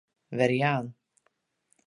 [0.37, 0.85] Werjaan.